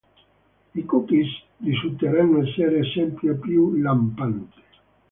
[0.73, 1.27] I cookies
[1.63, 4.59] risulteranno essere l’esempio più lampante.